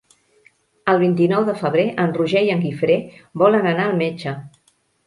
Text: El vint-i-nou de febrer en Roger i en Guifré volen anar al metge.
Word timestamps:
El 0.93 0.99
vint-i-nou 1.03 1.45
de 1.51 1.55
febrer 1.61 1.85
en 2.07 2.17
Roger 2.17 2.45
i 2.49 2.53
en 2.57 2.67
Guifré 2.67 2.99
volen 3.45 3.73
anar 3.75 3.89
al 3.93 3.99
metge. 4.05 4.39